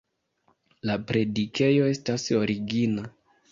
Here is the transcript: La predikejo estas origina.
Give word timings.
La 0.91 0.95
predikejo 1.11 1.87
estas 1.93 2.27
origina. 2.41 3.09